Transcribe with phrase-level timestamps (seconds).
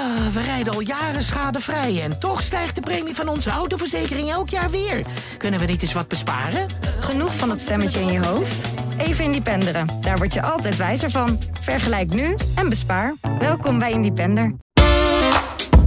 [0.00, 4.48] Ah, we rijden al jaren schadevrij en toch stijgt de premie van onze autoverzekering elk
[4.48, 5.02] jaar weer.
[5.36, 6.66] Kunnen we niet eens wat besparen?
[7.00, 8.64] Genoeg van dat stemmetje in je hoofd?
[8.98, 9.86] Even Independeren.
[10.00, 11.38] Daar word je altijd wijzer van.
[11.60, 13.14] Vergelijk nu en bespaar.
[13.38, 14.54] Welkom bij Independer.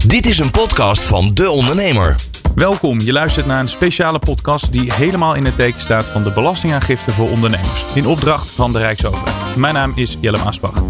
[0.08, 2.16] Dit is een podcast van De Ondernemer.
[2.56, 6.32] Welkom, je luistert naar een speciale podcast die helemaal in het teken staat van de
[6.32, 7.86] belastingaangifte voor ondernemers.
[7.94, 9.56] In opdracht van de Rijksoverheid.
[9.56, 10.84] Mijn naam is Jelle Maasbach.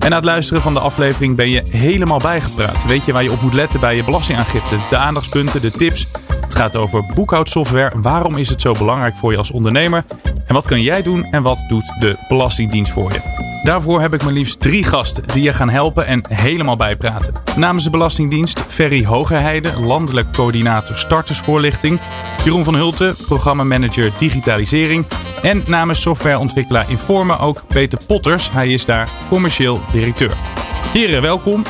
[0.00, 2.84] En na het luisteren van de aflevering ben je helemaal bijgepraat.
[2.84, 4.76] Weet je waar je op moet letten bij je belastingaangifte?
[4.90, 6.06] De aandachtspunten, de tips.
[6.40, 8.00] Het gaat over boekhoudsoftware.
[8.00, 10.04] Waarom is het zo belangrijk voor je als ondernemer?
[10.46, 13.49] En wat kun jij doen en wat doet de Belastingdienst voor je?
[13.62, 17.34] Daarvoor heb ik maar liefst drie gasten die je gaan helpen en helemaal bijpraten.
[17.56, 22.00] Namens de Belastingdienst Ferry Hogerheide, landelijk coördinator startersvoorlichting.
[22.44, 25.06] Jeroen van Hulten, programmamanager digitalisering.
[25.42, 28.50] En namens softwareontwikkelaar Informe ook Peter Potters.
[28.50, 30.36] Hij is daar commercieel directeur.
[30.92, 31.62] Heren, welkom.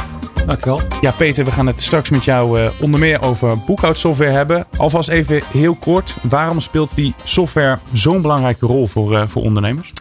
[0.46, 0.80] Dankjewel.
[1.00, 4.66] Ja, Peter, we gaan het straks met jou uh, onder meer over boekhoudsoftware hebben.
[4.77, 9.92] Alvast even heel kort, waarom speelt die software zo'n belangrijke rol voor, uh, voor ondernemers?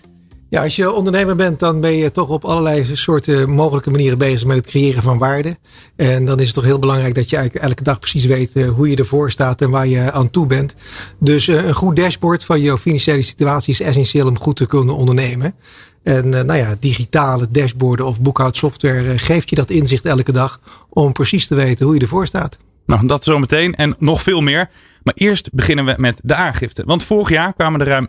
[0.49, 4.45] Ja, als je ondernemer bent, dan ben je toch op allerlei soorten mogelijke manieren bezig
[4.45, 5.57] met het creëren van waarde.
[5.95, 8.69] En dan is het toch heel belangrijk dat je eigenlijk elke dag precies weet uh,
[8.69, 10.75] hoe je ervoor staat en waar je aan toe bent.
[11.19, 14.95] Dus uh, een goed dashboard van je financiële situatie is essentieel om goed te kunnen
[14.95, 15.53] ondernemen.
[16.03, 21.11] En uh, nou ja, digitale dashboarden of boekhoudsoftware geeft je dat inzicht elke dag om
[21.11, 22.57] precies te weten hoe je ervoor staat.
[22.89, 24.69] Nou, dat zometeen en nog veel meer.
[25.03, 26.83] Maar eerst beginnen we met de aangifte.
[26.85, 28.07] Want vorig jaar kwamen er ruim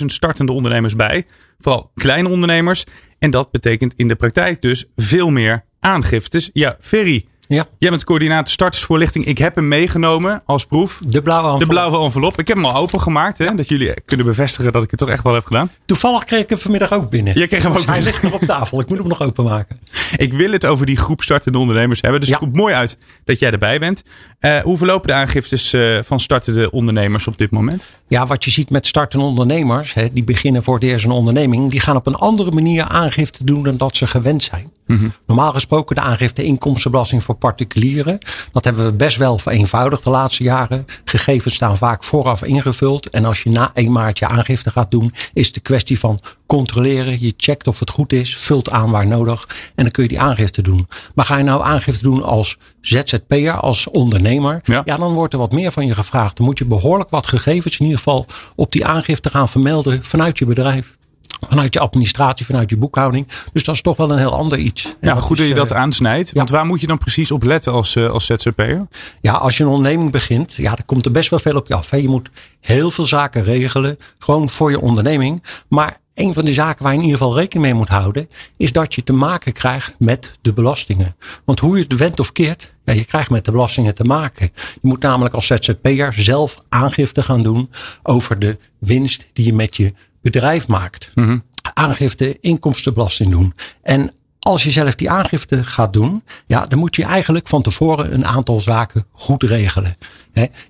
[0.00, 1.26] 253.000 startende ondernemers bij.
[1.58, 2.84] Vooral kleine ondernemers.
[3.18, 6.50] En dat betekent in de praktijk dus veel meer aangiftes.
[6.52, 7.26] Ja, Ferry.
[7.48, 7.66] Ja.
[7.78, 9.24] Jij bent coördinator startersvoorlichting.
[9.24, 10.98] Ik heb hem meegenomen als proef.
[11.08, 11.60] De blauwe envelop.
[11.60, 12.38] De blauwe envelop.
[12.38, 13.38] Ik heb hem al opengemaakt.
[13.38, 13.52] Hè, ja.
[13.52, 15.70] Dat jullie kunnen bevestigen dat ik het toch echt wel heb gedaan.
[15.86, 17.38] Toevallig kreeg ik hem vanmiddag ook binnen.
[17.38, 18.02] Je kreeg hem ook dus binnen.
[18.02, 18.80] Hij ligt nog op tafel.
[18.80, 19.78] Ik moet hem nog openmaken.
[20.16, 22.20] Ik wil het over die groep startende ondernemers hebben.
[22.20, 22.34] Dus Ja.
[22.34, 24.02] het komt mooi uit dat jij erbij bent.
[24.40, 27.86] Uh, hoe verlopen de aangiftes uh, van startende ondernemers op dit moment?
[28.08, 31.70] Ja, wat je ziet met startende ondernemers, hè, die beginnen voor het eerst een onderneming,
[31.70, 34.72] die gaan op een andere manier aangifte doen dan dat ze gewend zijn.
[34.86, 35.08] Mhm.
[35.26, 38.18] Normaal gesproken de aangifte inkomstenbelasting voor particulieren.
[38.52, 40.84] Dat hebben we best wel vereenvoudigd de laatste jaren.
[41.04, 43.10] Gegevens staan vaak vooraf ingevuld.
[43.10, 46.18] En als je na 1 maart je aangifte gaat doen, is het de kwestie van
[46.46, 47.20] controleren.
[47.20, 49.48] Je checkt of het goed is, vult aan waar nodig.
[49.74, 50.88] En dan kun je die aangifte doen.
[51.14, 54.60] Maar ga je nou aangifte doen als ZZP'er, als ondernemer.
[54.64, 54.82] Ja.
[54.84, 56.36] ja, dan wordt er wat meer van je gevraagd.
[56.36, 60.38] Dan moet je behoorlijk wat gegevens in ieder geval op die aangifte gaan vermelden vanuit
[60.38, 60.96] je bedrijf.
[61.40, 63.28] Vanuit je administratie, vanuit je boekhouding.
[63.52, 64.94] Dus dat is toch wel een heel ander iets.
[65.00, 66.32] Ja, goed dat je dat eh, aansnijdt.
[66.32, 68.86] Want waar moet je dan precies op letten als, uh, als ZZP'er?
[69.20, 71.74] Ja, als je een onderneming begint, ja, dan komt er best wel veel op je
[71.74, 71.90] af.
[71.90, 71.96] Hè.
[71.96, 72.30] Je moet
[72.60, 75.42] heel veel zaken regelen, gewoon voor je onderneming.
[75.68, 78.72] Maar een van de zaken waar je in ieder geval rekening mee moet houden, is
[78.72, 81.16] dat je te maken krijgt met de belastingen.
[81.44, 84.50] Want hoe je het went of keert, ja, je krijgt met de belastingen te maken.
[84.54, 87.70] Je moet namelijk als ZZP'er zelf aangifte gaan doen
[88.02, 89.94] over de winst die je met je
[90.24, 91.10] bedrijf maakt.
[91.14, 91.38] Mhm.
[91.74, 93.54] Aangifte inkomstenbelasting doen.
[93.82, 98.14] En als je zelf die aangifte gaat doen, ja, dan moet je eigenlijk van tevoren
[98.14, 99.94] een aantal zaken goed regelen.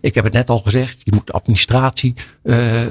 [0.00, 2.82] Ik heb het net al gezegd, je moet administratie, uh,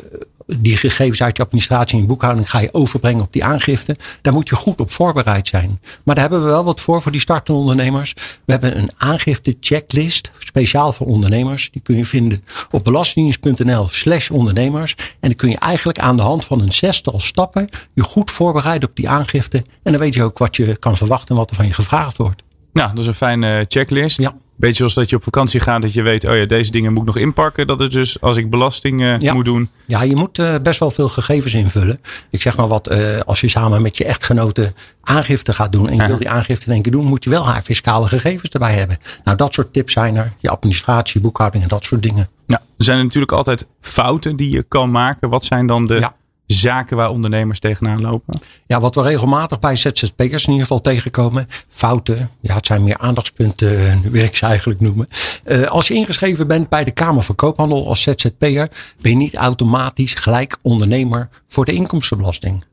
[0.45, 3.97] die gegevens uit je administratie en boekhouding ga je overbrengen op die aangifte.
[4.21, 5.79] Daar moet je goed op voorbereid zijn.
[6.03, 8.13] Maar daar hebben we wel wat voor voor die startende ondernemers.
[8.45, 11.71] We hebben een aangifte checklist, speciaal voor ondernemers.
[11.71, 14.95] Die kun je vinden op belastingdienst.nl slash ondernemers.
[14.97, 18.89] En dan kun je eigenlijk aan de hand van een zestal stappen je goed voorbereiden
[18.89, 19.57] op die aangifte.
[19.57, 22.17] En dan weet je ook wat je kan verwachten en wat er van je gevraagd
[22.17, 22.43] wordt.
[22.73, 24.21] Nou, dat is een fijne checklist.
[24.21, 24.33] Ja.
[24.55, 27.01] Beetje zoals dat je op vakantie gaat, dat je weet, oh ja, deze dingen moet
[27.01, 27.67] ik nog inpakken.
[27.67, 29.33] Dat is dus als ik belasting uh, Ja.
[29.33, 29.69] moet doen.
[29.87, 32.01] Ja, je moet uh, best wel veel gegevens invullen.
[32.29, 34.71] Ik zeg maar wat, uh, als je samen met je echtgenote
[35.03, 36.07] aangifte gaat doen en je Ja.
[36.07, 38.97] wil die aangifte in één keer doen, moet je wel haar fiscale gegevens erbij hebben.
[39.23, 40.33] Nou, dat soort tips zijn er.
[40.39, 42.29] Je administratie, boekhouding en dat soort dingen.
[42.47, 45.29] Nou, er zijn natuurlijk altijd fouten die je kan maken.
[45.29, 46.13] Wat zijn dan de Ja.
[46.53, 48.39] Zaken waar ondernemers tegenaan lopen?
[48.65, 51.47] Ja, wat we regelmatig bij ZZP'ers in ieder geval tegenkomen.
[51.69, 55.07] Fouten, ja, het zijn meer aandachtspunten, eh, wil ik ze eigenlijk noemen.
[55.45, 58.69] Uh, als je ingeschreven bent bij de Kamer van Koophandel als ZZP'er,
[59.01, 62.63] ben je niet automatisch gelijk ondernemer voor de inkomstenbelasting.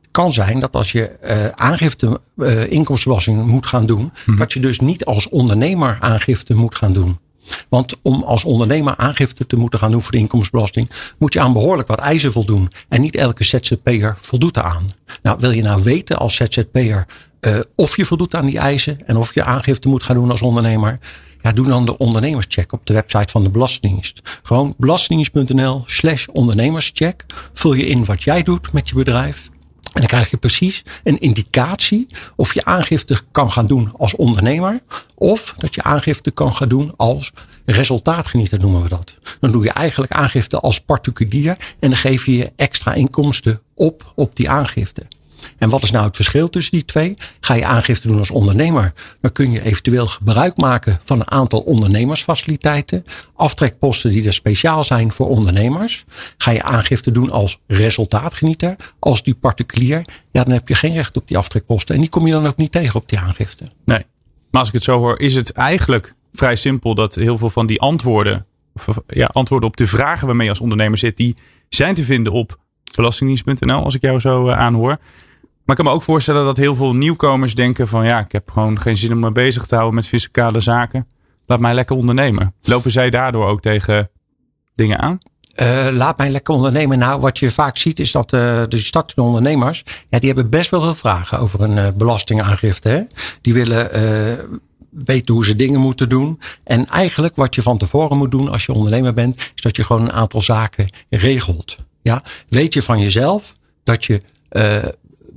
[0.00, 4.38] Het kan zijn dat als je uh, aangifte uh, inkomstenbelasting moet gaan doen, Mhm.
[4.38, 7.18] dat je dus niet als ondernemer aangifte moet gaan doen.
[7.68, 11.52] Want om als ondernemer aangifte te moeten gaan doen voor de inkomstenbelasting, moet je aan
[11.52, 12.70] behoorlijk wat eisen voldoen.
[12.88, 14.84] En niet elke ZZP'er voldoet eraan.
[15.22, 17.06] Nou, wil je nou weten als ZZP'er
[17.40, 20.42] uh, of je voldoet aan die eisen en of je aangifte moet gaan doen als
[20.42, 20.98] ondernemer?
[21.42, 24.20] Ja, doe dan de ondernemerscheck op de website van de Belastingdienst.
[24.42, 27.26] Gewoon belastingdienst.nl slash ondernemerscheck.
[27.52, 29.48] Vul je in wat jij doet met je bedrijf.
[29.98, 32.06] En dan krijg je precies een indicatie
[32.36, 34.80] of je aangifte kan gaan doen als ondernemer.
[35.14, 37.32] Of dat je aangifte kan gaan doen als
[37.64, 39.14] resultaatgenieter noemen we dat.
[39.40, 44.12] Dan doe je eigenlijk aangifte als particulier en dan geef je je extra inkomsten op
[44.14, 45.02] op die aangifte.
[45.58, 47.16] En wat is nou het verschil tussen die twee?
[47.40, 51.60] Ga je aangifte doen als ondernemer, dan kun je eventueel gebruik maken van een aantal
[51.60, 56.04] ondernemersfaciliteiten, aftrekposten die er speciaal zijn voor ondernemers.
[56.36, 60.02] Ga je aangifte doen als resultaatgenieter, als die particulier,
[60.32, 61.94] ja, dan heb je geen recht op die aftrekposten.
[61.94, 63.64] En die kom je dan ook niet tegen op die aangifte.
[63.84, 64.04] Nee.
[64.50, 67.66] Maar als ik het zo hoor, is het eigenlijk vrij simpel dat heel veel van
[67.66, 71.36] die antwoorden, of, ja, antwoorden op de vragen waarmee je als ondernemer zit, die
[71.68, 72.58] zijn te vinden op
[72.96, 74.98] belastingdienst.nl, als ik jou zo uh, aanhoor.
[75.68, 78.50] Maar ik kan me ook voorstellen dat heel veel nieuwkomers denken van ja, ik heb
[78.50, 81.06] gewoon geen zin om me bezig te houden met fiscale zaken.
[81.46, 82.54] Laat mij lekker ondernemen.
[82.62, 84.10] Lopen zij daardoor ook tegen
[84.74, 85.18] dingen aan?
[85.56, 86.98] Uh, laat mij lekker ondernemen.
[86.98, 90.70] Nou, wat je vaak ziet is dat uh, de startende ondernemers, ja, die hebben best
[90.70, 92.88] wel veel vragen over een uh, belastingaangifte.
[92.88, 93.02] Hè?
[93.40, 93.90] Die willen
[94.90, 96.40] weten hoe ze dingen moeten doen.
[96.64, 99.84] En eigenlijk wat je van tevoren moet doen als je ondernemer bent, is dat je
[99.84, 101.76] gewoon een aantal zaken regelt.
[102.02, 104.22] Ja, weet je van jezelf dat je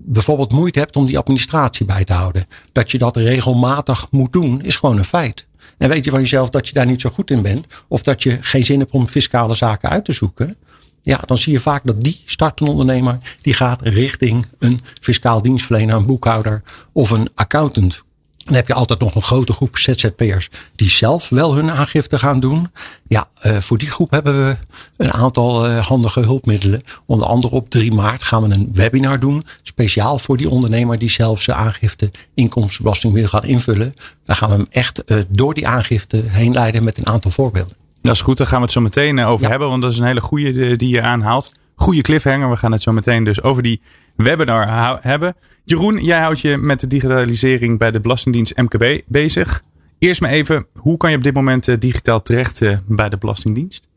[0.05, 2.45] bijvoorbeeld moeite hebt om die administratie bij te houden.
[2.71, 5.47] Dat je dat regelmatig moet doen, is gewoon een feit.
[5.77, 8.23] En weet je van jezelf dat je daar niet zo goed in bent, of dat
[8.23, 10.55] je geen zin hebt om fiscale zaken uit te zoeken.
[11.01, 15.95] Ja, dan zie je vaak dat die startende ondernemer, die gaat richting een fiscaal dienstverlener,
[15.95, 16.61] een boekhouder
[16.91, 18.03] of een accountant.
[18.43, 22.39] Dan heb je altijd nog een grote groep ZZP'ers die zelf wel hun aangifte gaan
[22.39, 22.71] doen.
[23.07, 24.57] Ja, uh, voor die groep hebben we
[24.97, 26.81] een aantal uh, handige hulpmiddelen.
[27.05, 29.41] Onder andere op 3 maart gaan we een webinar doen.
[29.63, 33.93] Speciaal voor die ondernemer die zelf zijn aangifte inkomstenbelasting wil gaan invullen.
[34.23, 37.75] Daar gaan we hem echt uh, door die aangifte heen leiden met een aantal voorbeelden.
[38.01, 39.49] Dat is goed, daar gaan we het zo meteen over ja.
[39.49, 39.69] hebben.
[39.69, 41.51] Want dat is een hele goede die je aanhaalt.
[41.75, 42.49] Goede cliffhanger.
[42.49, 43.81] We gaan het zo meteen dus over die
[44.15, 45.35] webinar hebben.
[45.63, 49.63] Jeroen, jij houdt je met de digitalisering bij de Belastingdienst MKB bezig.
[49.99, 53.17] Eerst maar even, hoe kan je op dit moment uh, digitaal terecht uh, bij de
[53.17, 53.87] Belastingdienst?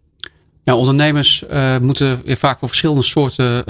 [0.65, 3.65] Ja, ondernemers uh, moeten weer vaak voor verschillende soorten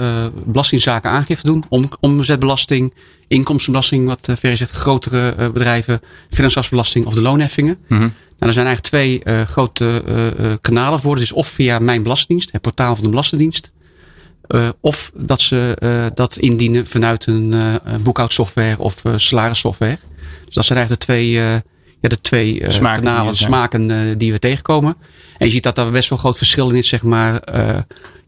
[0.45, 1.63] belastingzaken aangifte doen.
[1.69, 2.93] Om, omzetbelasting,
[3.27, 7.77] inkomstenbelasting, wat uh, Ferry zegt, grotere bedrijven, financiële of de loonheffingen.
[7.87, 8.13] Mm -hmm.
[8.37, 10.03] Nou, er zijn eigenlijk twee grote
[10.61, 11.13] kanalen voor.
[11.13, 13.71] Dat is of via Mijn Belastingdienst, het portaal van de Belastingdienst.
[14.47, 19.97] Uh, of dat ze uh, dat indienen vanuit een uh, boekhoudsoftware of salarissoftware.
[20.45, 21.61] Dus dat zijn eigenlijk de twee, ja,
[22.01, 24.95] de twee smaken kanalen, die smaken die we tegenkomen.
[25.37, 27.41] En je ziet dat daar best wel groot verschil in is, zeg maar,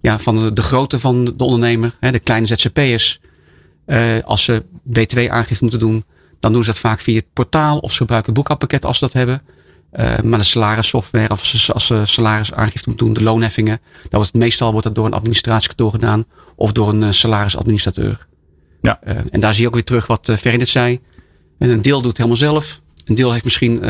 [0.01, 1.95] ja, van de, de grootte van de ondernemer.
[1.99, 3.19] Hè, de kleine ZZP'ers,
[4.23, 6.03] als ze btw-aangifte moeten doen,
[6.39, 9.05] dan doen ze dat vaak via het portaal of ze gebruiken het boekhoudpakket als ze
[9.05, 9.41] dat hebben.
[9.94, 14.19] Uh, maar de salarissoftware, of als ze, als ze salarisaangifte moeten doen, de loonheffingen, dan
[14.19, 16.25] wordt meestal wordt dat door een administratiekantoor gedaan
[16.56, 18.28] of door een uh, salarisadministrateur.
[18.81, 19.00] Ja.
[19.07, 21.00] Uh, en daar zie je ook weer terug wat uh, Ferry net zei.
[21.57, 22.81] En een deel doet het helemaal zelf.
[23.06, 23.81] Een deel heeft misschien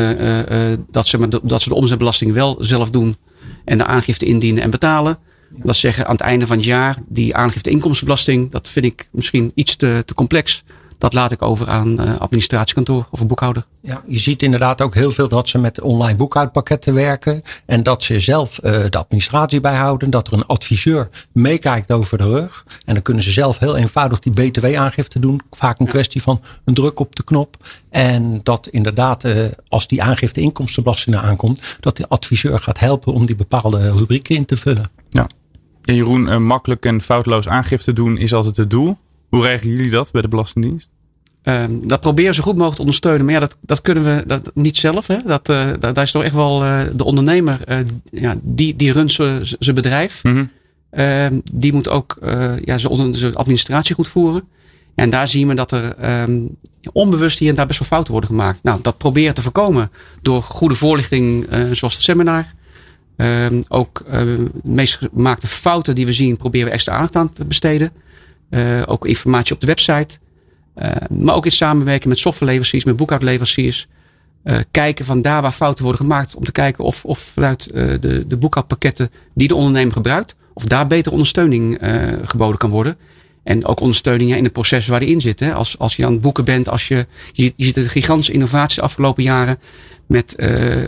[0.90, 3.16] dat, ze, dat ze de omzetbelasting wel zelf doen
[3.64, 5.18] en de aangifte indienen en betalen.
[5.56, 9.52] Dat zeggen aan het einde van het jaar, die aangifte inkomstenbelasting, dat vind ik misschien
[9.54, 10.64] iets te, te complex
[10.98, 13.66] dat laat ik over aan uh, administratiekantoor of een boekhouder.
[13.82, 17.42] Ja, je ziet inderdaad ook heel veel dat ze met online boekhoudpakketten werken.
[17.66, 20.10] En dat ze zelf uh, de administratie bijhouden.
[20.10, 22.64] Dat er een adviseur meekijkt over de rug.
[22.84, 25.40] En dan kunnen ze zelf heel eenvoudig die btw-aangifte doen.
[25.50, 25.90] Vaak een ja.
[25.90, 27.56] kwestie van een druk op de knop.
[27.90, 33.26] En dat inderdaad, uh, als die aangifte inkomstenbelasting aankomt, dat de adviseur gaat helpen om
[33.26, 34.90] die bepaalde rubrieken in te vullen.
[35.08, 35.26] Ja.
[35.82, 38.96] ja Jeroen, makkelijk en foutloos aangifte doen is altijd het doel.
[39.28, 40.88] Hoe regelen jullie dat bij de Belastingdienst?
[41.44, 43.24] Uh, dat proberen we zo goed mogelijk te ondersteunen.
[43.24, 45.06] Maar ja, dat, dat kunnen we dat, niet zelf.
[45.06, 45.16] Hè?
[45.24, 49.12] Dat, uh, dat, daar is toch echt wel uh, de ondernemer, ja, die, die runt
[49.12, 50.24] zijn bedrijf.
[50.24, 50.50] Mm
[50.90, 51.42] -hmm.
[51.52, 52.18] die moet ook
[52.64, 54.42] ja, zijn administratie goed voeren.
[54.94, 56.56] En daar zien we dat er um,
[56.92, 58.62] onbewust hier en daar best wel fouten worden gemaakt.
[58.62, 59.90] Nou, dat proberen te voorkomen
[60.22, 62.54] door goede voorlichting, zoals het seminar.
[63.16, 67.44] Ehm, ook de meest gemaakte fouten die we zien, proberen we extra aandacht aan te
[67.44, 67.92] besteden.
[68.50, 70.18] Uh, ook informatie op de website.
[70.76, 73.88] Uh, maar ook in samenwerking met softwareleveranciers, met boekhoudleveranciers.
[74.44, 76.34] Uh, kijken van daar waar fouten worden gemaakt.
[76.34, 80.36] Om te kijken of, of vanuit de, de boekhoudpakketten die de ondernemer gebruikt.
[80.52, 81.78] Of daar beter ondersteuning
[82.24, 82.96] geboden kan worden.
[83.42, 85.40] En ook ondersteuning in het proces waar hij in zit.
[85.40, 85.54] Hè.
[85.54, 88.76] Als, als je aan het boeken bent, als je, je, je ziet de gigantische innovaties
[88.76, 89.58] de afgelopen jaren
[90.08, 90.86] met uh, uh,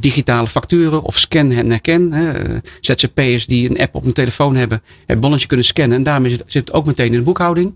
[0.00, 2.12] digitale facturen of scan en herken.
[2.12, 2.32] Hè.
[2.80, 5.96] ZZP'ers die een app op hun telefoon hebben, het bonnetje kunnen scannen.
[5.96, 7.74] En daarmee zit, zit het ook meteen in de boekhouding.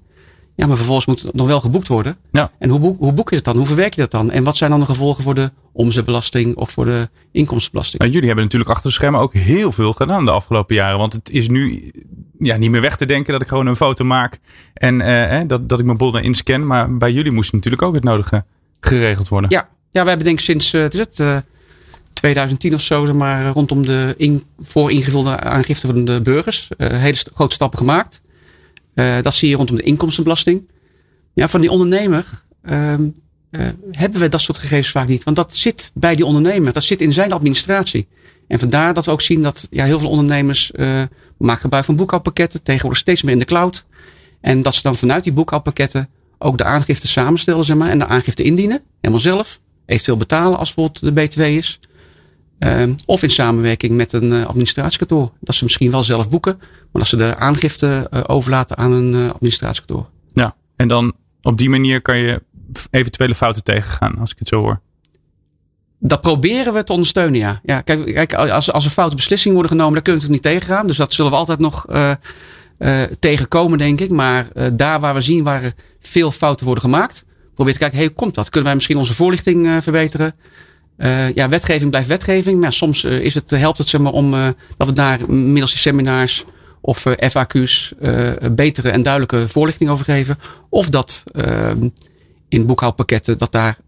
[0.54, 2.16] Ja, maar vervolgens moet het nog wel geboekt worden.
[2.32, 2.50] Ja.
[2.58, 3.56] En hoe, boek, hoe boek je dat dan?
[3.56, 4.30] Hoe verwerk je dat dan?
[4.30, 7.98] En wat zijn dan de gevolgen voor de omzetbelasting of voor de inkomstenbelasting?
[8.00, 10.98] Nou, jullie hebben natuurlijk achter de schermen ook heel veel gedaan de afgelopen jaren.
[10.98, 11.92] Want het is nu
[12.38, 14.38] ja, niet meer weg te denken dat ik gewoon een foto maak
[14.74, 16.66] en eh, dat, dat ik mijn bonnen inscan.
[16.66, 18.44] Maar bij jullie moest natuurlijk ook het nodige
[18.80, 19.50] geregeld worden.
[19.50, 21.36] Ja, ja we hebben denk ik sinds uh, het, uh,
[22.12, 27.16] 2010 of zo, zeg maar, rondom de in, voor ingevulde aangifte van de burgers, hele
[27.16, 28.20] st grote stappen gemaakt.
[28.94, 30.68] dat zie je rondom de inkomstenbelasting.
[31.34, 33.08] Ja, van die ondernemer ehm,
[33.90, 35.24] hebben we dat soort gegevens vaak niet.
[35.24, 38.08] Want dat zit bij die ondernemer, dat zit in zijn administratie.
[38.48, 41.02] En vandaar dat we ook zien dat ja, heel veel ondernemers uh,
[41.38, 42.62] maken gebruik van boekhoudpakketten.
[42.62, 43.84] Tegenwoordig steeds meer in de cloud.
[44.40, 48.06] En dat ze dan vanuit die boekhoudpakketten ook de aangifte samenstellen zeg maar, en de
[48.06, 48.82] aangifte indienen.
[49.00, 49.60] Helemaal zelf.
[49.88, 51.78] Eventueel betalen als bijvoorbeeld de BTW is.
[52.58, 55.32] Uh, of in samenwerking met een uh, administratiekantoor.
[55.40, 56.56] Dat ze misschien wel zelf boeken.
[56.58, 60.08] Maar dat ze de aangifte uh, overlaten aan een administratiekantoor.
[60.32, 62.42] Ja, en dan op die manier kan je
[62.90, 64.18] eventuele fouten tegengaan.
[64.18, 64.80] Als ik het zo hoor
[66.00, 67.60] dat proberen we te ondersteunen, ja.
[67.64, 70.52] ja kijk, kijk als, als er foute beslissingen worden genomen, dan kunnen we het niet
[70.52, 70.86] tegengaan.
[70.86, 72.10] Dus dat zullen we altijd nog uh,
[72.78, 74.10] uh, tegenkomen, denk ik.
[74.10, 77.24] Maar uh, daar waar we zien waar er veel fouten worden gemaakt,
[77.58, 78.48] probeer te kijken, hoe komt dat?
[78.48, 80.34] Kunnen wij misschien onze voorlichting verbeteren?
[81.34, 82.60] ja, wetgeving blijft wetgeving.
[82.60, 84.30] Maar soms is het, helpt het zeg maar, om
[84.76, 86.44] dat we daar middels die seminars
[86.80, 87.92] of FAQ's
[88.52, 90.38] betere en duidelijke voorlichting over geven.
[90.68, 91.24] Of dat
[92.48, 93.78] in boekhoudpakketten, dat daar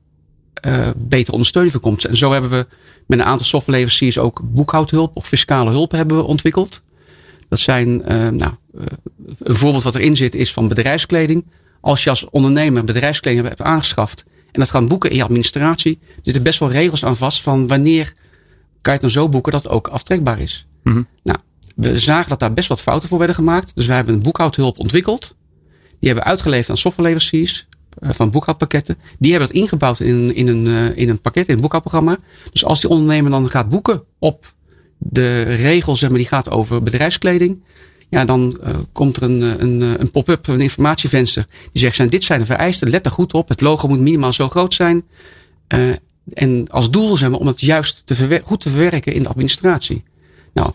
[0.97, 2.05] betere ondersteuning voor komt.
[2.05, 2.67] En zo hebben we
[3.07, 6.83] met een aantal softwareleveranciers ook boekhoudhulp of fiscale hulp hebben we ontwikkeld.
[7.49, 7.97] Dat zijn,
[8.37, 8.53] nou,
[9.39, 11.45] een voorbeeld wat erin zit is van bedrijfskleding.
[11.81, 16.43] Als je als ondernemer bedrijfskleding hebt aangeschaft en dat gaat boeken in je administratie, zitten
[16.43, 18.13] best wel regels aan vast van wanneer
[18.81, 20.67] kan je het dan zo boeken dat het ook aftrekbaar is.
[20.83, 21.07] Mm -hmm.
[21.23, 21.39] Nou,
[21.77, 23.75] we zagen dat daar best wat fouten voor werden gemaakt.
[23.75, 25.37] Dus wij hebben een boekhoudhulp ontwikkeld.
[25.99, 27.69] Die hebben we uitgeleverd aan softwareleveranciers.
[27.99, 28.99] Eh, van boekhoudpakketten.
[29.19, 32.19] Die hebben dat ingebouwd in, in, een, uh, in een pakket, in een boekhoudprogramma.
[32.53, 34.55] Dus als die ondernemer dan gaat boeken op
[34.99, 37.63] de regel, zeg maar, die gaat over bedrijfskleding.
[38.11, 41.47] Ja, dan uh, komt er een, een, een pop-up, een informatievenster.
[41.73, 43.49] Die zegt, zijn, dit zijn de vereisten, let er goed op.
[43.49, 45.05] Het logo moet minimaal zo groot zijn.
[46.33, 50.02] en als doel zeg maar, om het juist te goed te verwerken in de administratie.
[50.52, 50.73] Nou,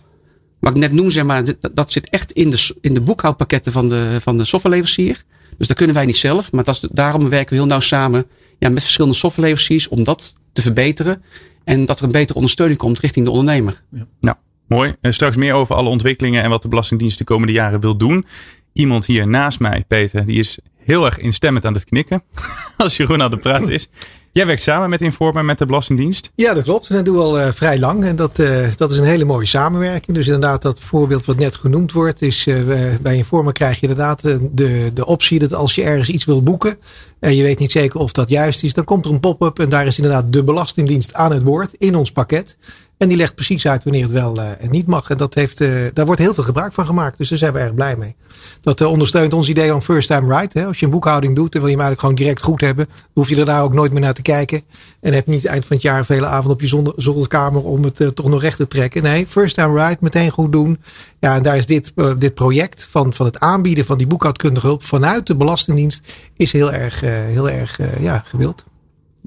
[0.60, 3.90] wat ik net noem, zeg maar, dat zit echt in de, in de boekhoudpakketten van
[3.90, 5.24] de, van de softwareleverancier.
[5.58, 6.52] Dus dat kunnen wij niet zelf.
[6.52, 8.26] Maar dat is, daarom werken we heel nauw samen
[8.60, 11.24] ja, met verschillende softwareleveranciers om dat te verbeteren.
[11.64, 13.84] En dat er een betere ondersteuning komt richting de ondernemer.
[13.92, 14.08] Ja.
[14.20, 14.36] Nou,
[14.68, 14.96] mooi.
[15.02, 18.26] En straks meer over alle ontwikkelingen en wat de Belastingdienst de komende jaren wil doen.
[18.74, 22.24] Iemand hier naast mij, Peter, die is heel erg instemmend aan het knikken.
[22.78, 23.90] Als Jeroen aan de praat is.
[24.32, 26.32] Jij werkt samen met Informa met de Belastingdienst?
[26.36, 26.90] Ja, dat klopt.
[26.90, 28.04] Dat doen we al uh, vrij lang.
[28.04, 30.18] En dat, uh, dat is een hele mooie samenwerking.
[30.18, 32.58] Dus inderdaad, dat voorbeeld wat net genoemd wordt, is uh,
[33.02, 36.78] bij Informa krijg je inderdaad de, de optie dat als je ergens iets wil boeken
[37.20, 39.70] en je weet niet zeker of dat juist is, dan komt er een pop-up en
[39.70, 42.58] daar is inderdaad de Belastingdienst aan het woord in ons pakket.
[42.98, 45.10] En die legt precies uit wanneer het wel uh, en niet mag.
[45.10, 47.18] En dat heeft, uh, daar wordt heel veel gebruik van gemaakt.
[47.18, 48.16] Dus daar zijn we erg blij mee.
[48.62, 50.54] Dat uh, ondersteunt ons idee van first time right.
[50.54, 50.66] Hè.
[50.66, 52.86] Als je een boekhouding doet, dan wil je hem eigenlijk gewoon direct goed hebben.
[52.86, 54.62] Dan hoef je er daar ook nooit meer naar te kijken.
[55.02, 58.30] En heb niet eind van het jaar vele avond op je zolderkamer om het toch
[58.30, 59.04] nog recht te trekken.
[59.04, 60.82] Nee, first time right, meteen goed doen.
[61.20, 64.84] Ja, en daar is dit, dit project van, van het aanbieden van die boekhoudkundige hulp
[64.84, 66.02] vanuit de Belastingdienst
[66.36, 68.66] is heel erg, heel erg ja, gewild.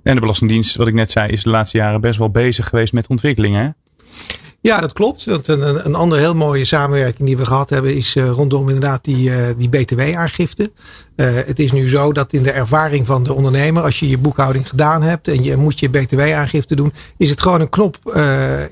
[0.08, 2.92] En de Belastingdienst, wat ik net zei, is de laatste jaren best wel bezig geweest
[2.92, 3.76] met ontwikkelingen.
[4.60, 5.26] Ja, dat klopt.
[5.26, 9.30] Een, een andere heel mooie samenwerking die we gehad hebben is uh, rondom inderdaad die,
[9.30, 10.72] uh, die BTW-aangifte.
[11.16, 14.18] Uh, het is nu zo dat in de ervaring van de ondernemer, als je je
[14.18, 17.96] boekhouding gedaan hebt en je moet je BTW-aangifte doen, is het gewoon een knop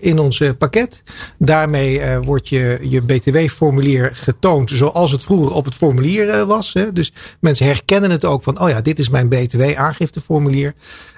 [0.00, 1.02] in ons pakket.
[1.38, 6.73] Daarmee wordt je, je BTW-formulier getoond zoals het vroeger op het formulier was.
[6.73, 6.93] Hè.
[6.93, 10.75] Dus mensen herkennen het ook van, oh ja, dit is mijn BTW-aangifteformulier.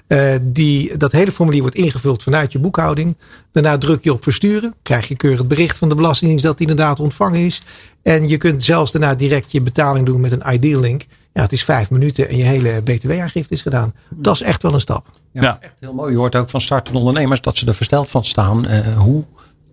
[0.09, 3.17] Uh, die, dat hele formulier wordt ingevuld vanuit je boekhouding.
[3.53, 4.75] Daarna druk je op versturen.
[4.83, 7.63] Krijg je keurig het bericht van de Belastingdienst dat die inderdaad ontvangen is.
[8.03, 11.05] En je kunt zelfs daarna direct je betaling doen met een ideal link.
[11.33, 13.95] Ja, het is vijf minuten en je hele btw-aangifte is gedaan.
[14.11, 15.07] Dat is echt wel een stap.
[15.33, 15.59] Ja, ja.
[15.61, 16.13] echt heel mooi.
[16.13, 18.65] Je hoort ook van startende ondernemers dat ze er versteld van staan.
[18.65, 19.25] Uh, hoe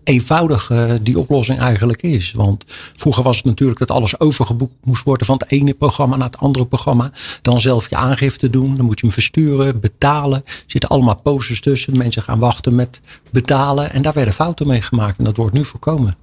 [0.05, 2.33] eenvoudig uh, die oplossing eigenlijk is.
[2.35, 6.27] Want vroeger was het natuurlijk dat alles overgeboekt moest worden van het ene programma naar
[6.27, 7.11] het andere programma.
[7.41, 10.43] Dan zelf je aangifte doen, dan moet je hem versturen, betalen.
[10.45, 11.97] Er zitten allemaal posters tussen.
[11.97, 13.91] Mensen gaan wachten met betalen.
[13.91, 15.17] En daar werden fouten mee gemaakt.
[15.17, 16.15] En dat wordt nu voorkomen.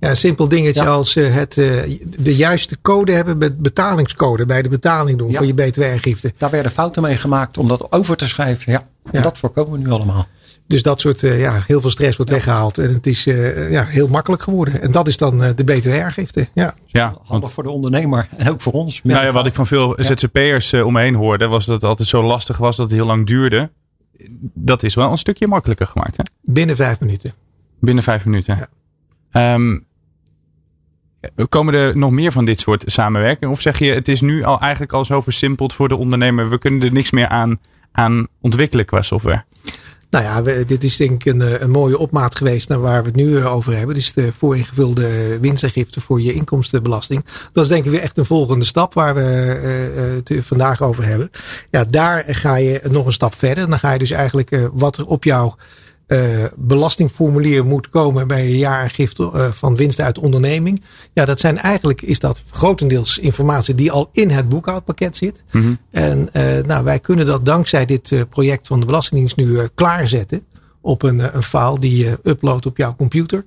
[0.00, 0.88] Ja, een simpel dingetje ja.
[0.88, 1.82] als uh, het, uh,
[2.18, 5.36] de juiste code hebben met betalingscode bij de betaling doen ja.
[5.36, 6.32] voor je btw-aangifte.
[6.38, 8.72] Daar werden fouten mee gemaakt om dat over te schrijven.
[8.72, 10.26] Ja, en dat voorkomen we nu allemaal.
[10.68, 12.36] Dus dat soort, uh, ja, heel veel stress wordt ja.
[12.36, 12.78] weggehaald.
[12.78, 14.82] En het is uh, ja, heel makkelijk geworden.
[14.82, 16.48] En dat is dan uh, de BTW-aangifte.
[16.54, 19.00] Ja, ja handig voor de ondernemer en ook voor ons.
[19.02, 22.08] Nou ja, wat ik van veel ZZP'ers om me heen hoorde, was dat het altijd
[22.08, 23.70] zo lastig was dat het heel lang duurde.
[24.54, 26.16] Dat is wel een stukje makkelijker gemaakt.
[26.16, 26.22] Hè?
[26.42, 27.32] Binnen vijf minuten.
[27.80, 28.68] Binnen vijf minuten.
[29.32, 29.54] Ja.
[29.54, 29.86] Um,
[31.48, 33.50] komen er nog meer van dit soort samenwerking?
[33.50, 36.58] Of zeg je, het is nu al eigenlijk al zo versimpeld voor de ondernemer, we
[36.58, 37.60] kunnen er niks meer aan,
[37.92, 39.44] aan ontwikkelen qua software?
[40.10, 43.06] Nou ja, dit is denk ik een, eh, een, mooie opmaat geweest naar waar we
[43.06, 43.94] het nu eh, over hebben.
[43.94, 47.24] Dus de vooringevulde winstaangifte voor je inkomstenbelasting.
[47.52, 51.30] Dat is denk ik weer echt een volgende stap waar we het vandaag over hebben.
[51.70, 53.68] Ja, daar ga je nog een stap verder.
[53.68, 55.56] Dan ga je dus eigenlijk wat er op jouw
[56.08, 60.82] uh, belastingformulier moet komen bij je jaaraangifte uh, van winst uit onderneming.
[61.12, 65.44] Ja, dat zijn eigenlijk is dat grotendeels informatie die al in het boekhoudpakket zit.
[65.52, 65.78] Mm -hmm.
[65.90, 70.46] En uh, nou, wij kunnen dat dankzij dit project van de Belastingdienst nu klaarzetten
[70.80, 73.44] op een, een file die je uploadt op jouw computer.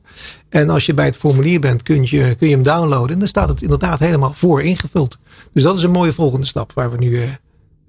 [0.49, 3.13] En als je bij het formulier bent, kun je, kun je hem downloaden.
[3.13, 5.17] En dan staat het inderdaad helemaal voor ingevuld.
[5.53, 7.19] Dus dat is een mooie volgende stap waar we nu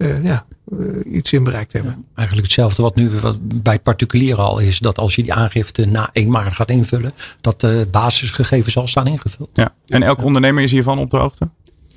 [0.03, 0.45] uh, ja,
[0.79, 1.91] uh, iets in bereikt hebben.
[1.91, 4.79] Ja, eigenlijk hetzelfde wat nu wat bij particulieren al is.
[4.79, 7.11] Dat als je die aangifte na 1 maart gaat invullen.
[7.41, 9.49] Dat de basisgegevens al staan ingevuld.
[9.53, 9.73] Ja.
[9.87, 11.49] En elke ondernemer is hiervan op de hoogte?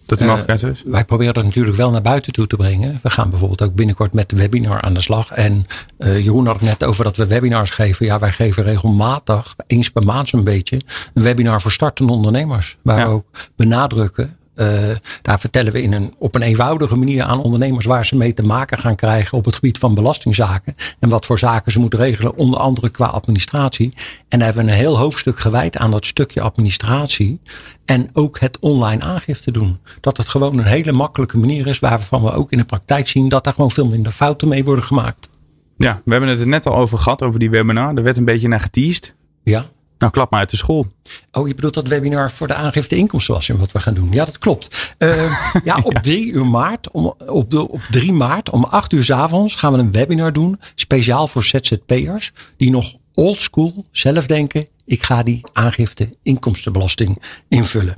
[0.07, 0.85] Dat die mogelijkheid is?
[0.85, 3.01] Uh, wij proberen dat natuurlijk wel naar buiten toe te brengen.
[3.03, 5.31] We gaan bijvoorbeeld ook binnenkort met de webinar aan de slag.
[5.31, 5.67] En
[5.99, 8.07] uh, Jeroen had het net over dat we webinars geven.
[8.07, 10.81] Ja, wij geven regelmatig, eens per maand zo'n beetje,
[11.15, 12.77] een webinar voor startende ondernemers.
[12.83, 13.07] Waar ja.
[13.07, 14.91] we ook benadrukken uh,
[15.23, 18.43] daar vertellen we in een, op een eenvoudige manier aan ondernemers waar ze mee te
[18.43, 20.75] maken gaan krijgen op het gebied van belastingzaken.
[20.99, 23.93] En wat voor zaken ze moeten regelen, onder andere qua administratie.
[24.29, 27.41] En daar hebben we een heel hoofdstuk gewijd aan dat stukje administratie.
[27.85, 29.79] En ook het online aangifte doen.
[30.01, 33.29] Dat het gewoon een hele makkelijke manier is waarvan we ook in de praktijk zien
[33.29, 35.29] dat daar gewoon veel minder fouten mee worden gemaakt.
[35.77, 37.95] Ja, we hebben het er net al over gehad, over die webinar.
[37.95, 39.15] Er werd een beetje naar geteased.
[39.43, 39.65] Ja.
[39.99, 40.87] Nou, klap maar uit de school.
[41.33, 44.12] Oh, je bedoelt dat webinar voor de aangifte inkomstenbelasting wat we gaan doen.
[44.12, 44.95] Ja, dat klopt.
[44.99, 49.05] Uh, ja, op 3 uur maart, om, op, de, op 3 maart om 8 uur
[49.05, 50.61] s avonds gaan we een webinar doen.
[50.75, 54.69] Speciaal voor ZZP'ers die nog oldschool zelf denken.
[54.85, 57.97] Ik ga die aangifte inkomstenbelasting invullen.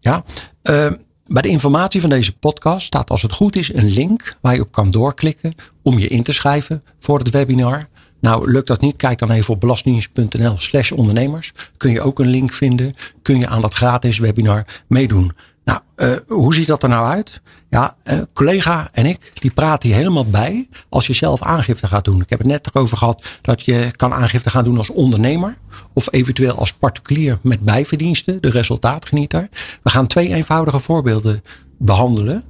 [0.00, 0.24] Ja,
[0.62, 0.92] uh,
[1.26, 4.60] bij de informatie van deze podcast staat als het goed is een link waar je
[4.60, 7.88] op kan doorklikken om je in te schrijven voor het webinar.
[8.20, 8.96] Nou, lukt dat niet?
[8.96, 11.52] Kijk dan even op belastingdienst.nl slash ondernemers.
[11.76, 12.92] Kun je ook een link vinden.
[13.22, 15.32] Kun je aan dat gratis webinar meedoen.
[15.64, 17.40] Nou, uh, hoe ziet dat er nou uit?
[17.70, 22.04] Ja, uh, collega en ik, die praten hier helemaal bij als je zelf aangifte gaat
[22.04, 22.20] doen.
[22.20, 25.56] Ik heb het net erover gehad dat je kan aangifte gaan doen als ondernemer.
[25.92, 29.48] Of eventueel als particulier met bijverdiensten, de resultaatgenieter.
[29.82, 31.42] We gaan twee eenvoudige voorbeelden
[31.78, 32.44] behandelen.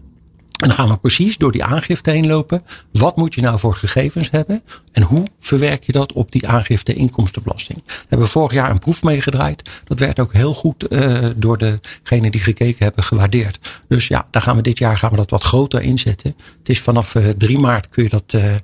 [0.59, 2.63] En dan gaan we precies door die aangifte heen lopen.
[2.93, 4.63] Wat moet je nou voor gegevens hebben?
[4.93, 7.83] En hoe verwerk je dat op die aangifte inkomstenbelasting?
[7.87, 9.71] Daar hebben we vorig jaar een proef mee gedraaid.
[9.85, 13.81] Dat werd ook heel goed uh, door degenen die gekeken hebben gewaardeerd.
[13.89, 16.35] Dus ja, daar gaan we dit jaar gaan we dat wat groter inzetten.
[16.59, 18.55] Het is vanaf uh, 3 maart kun je dat uh,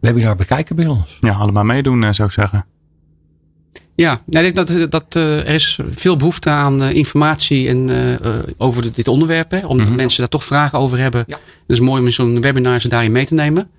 [0.00, 1.16] webinar bekijken bij ons.
[1.20, 2.66] Ja, allemaal meedoen zou ik zeggen.
[3.96, 8.38] Ja, ik denk dat, dat uh, er is veel behoefte aan uh, informatie en, uh,
[8.56, 9.50] over de, dit onderwerp.
[9.50, 9.96] Hè, omdat mm-hmm.
[9.96, 11.24] mensen daar toch vragen over hebben.
[11.26, 11.36] Ja.
[11.36, 13.70] Het is mooi om in zo'n webinar ze daarin mee te nemen.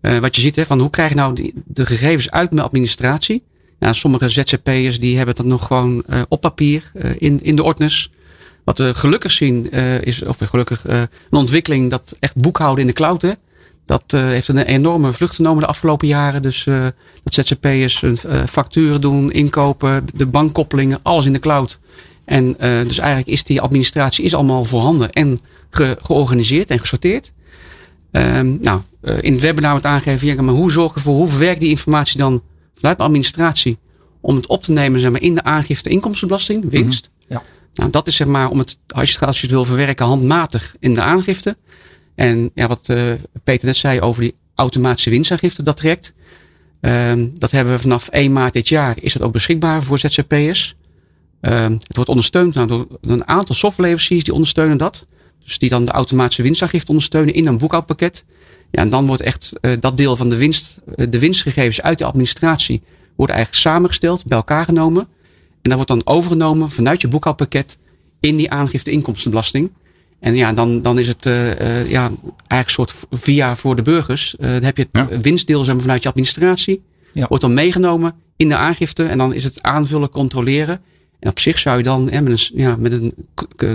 [0.00, 3.42] wat je ziet, hè, van hoe krijg je nou die, de gegevens uit mijn administratie?
[3.78, 8.10] Nou, sommige ZZP'ers die hebben dat nog gewoon op papier in, in de ordners.
[8.64, 9.70] Wat we gelukkig zien
[10.02, 13.22] is, of gelukkig een ontwikkeling dat echt boekhouden in de cloud.
[13.22, 13.32] Hè,
[13.84, 16.42] dat uh, heeft een enorme vlucht genomen de afgelopen jaren.
[16.42, 16.86] Dus uh,
[17.22, 21.80] dat ZZP'ers hun uh, facturen doen, inkopen, de bankkoppelingen, alles in de cloud.
[22.24, 25.38] En dus eigenlijk is die administratie is allemaal voorhanden en
[25.70, 27.32] ge georganiseerd en gesorteerd.
[28.10, 28.80] Um, nou,
[29.20, 32.18] in het webinar wordt aangegeven, ja, maar hoe zorg je ervoor, hoe verwerk die informatie
[32.18, 32.42] dan
[32.74, 33.78] vanuit de administratie
[34.20, 37.10] om het op te nemen zeg maar, in de aangifte inkomstenbelasting, winst.
[37.10, 37.36] Mm -hmm.
[37.36, 37.42] ja.
[37.74, 40.74] Nou, dat is zeg maar om het, als je, als je het wil verwerken, handmatig
[40.78, 41.56] in de aangifte.
[42.14, 43.12] En ja, wat uh,
[43.44, 46.14] Peter net zei over die automatische winstaangifte, dat traject.
[46.80, 50.76] Um, dat hebben we vanaf 1 maart dit jaar, is dat ook beschikbaar voor ZZP'ers.
[51.40, 55.06] Um, het wordt ondersteund nou, door een aantal softwareleveranciers die ondersteunen dat.
[55.44, 58.24] Dus die dan de automatische winstaangifte ondersteunen in een boekhoudpakket.
[58.70, 61.98] Ja, en dan wordt echt uh, dat deel van de winst, uh, de winstgegevens uit
[61.98, 62.82] de administratie,
[63.16, 65.02] wordt eigenlijk samengesteld, bij elkaar genomen.
[65.62, 67.78] En dat wordt dan overgenomen vanuit je boekhoudpakket
[68.20, 69.70] in die aangifte inkomstenbelasting.
[70.22, 72.10] En ja, dan, dan is het uh, ja,
[72.46, 74.36] eigenlijk een soort via voor de burgers.
[74.40, 75.20] Uh, dan heb je het ja.
[75.20, 76.82] winstdeel zeg maar, vanuit je administratie.
[77.12, 77.26] Ja.
[77.28, 79.04] Wordt dan meegenomen in de aangifte.
[79.04, 80.80] En dan is het aanvullen, controleren.
[81.20, 83.14] En op zich zou je dan hè, met, een, ja, met een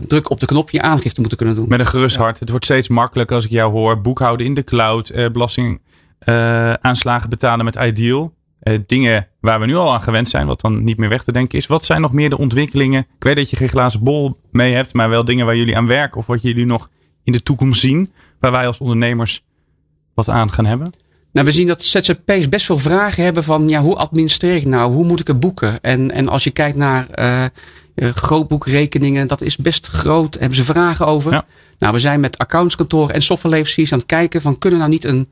[0.07, 1.67] druk op de knop je aangifte moeten kunnen doen.
[1.67, 2.39] Met een gerust hart.
[2.39, 4.01] Het wordt steeds makkelijker als ik jou hoor.
[4.01, 5.11] Boekhouden in de cloud.
[5.31, 5.81] belasting
[6.81, 8.33] aanslagen betalen met Ideal.
[8.67, 11.31] Uh, dingen waar we nu al aan gewend zijn, wat dan niet meer weg te
[11.31, 11.67] denken is.
[11.67, 13.01] Wat zijn nog meer de ontwikkelingen?
[13.01, 15.87] Ik weet dat je geen glazen bol mee hebt, maar wel dingen waar jullie aan
[15.87, 16.89] werken of wat jullie nog
[17.23, 19.43] in de toekomst zien, waar wij als ondernemers
[20.13, 20.91] wat aan gaan hebben?
[21.31, 24.93] Nou, we zien dat ZZP's best veel vragen hebben van ja, hoe administreer ik nou?
[24.93, 25.81] Hoe moet ik het boeken?
[25.81, 27.45] En, en als je kijkt naar uh,
[27.97, 30.31] Uh, grootboekrekeningen, dat is best groot.
[30.31, 31.31] Daar hebben ze vragen over.
[31.31, 31.45] Ja.
[31.77, 35.03] Nou, we zijn met accountskantoren en softwareleveranciers aan het kijken van kunnen we nou niet
[35.03, 35.27] een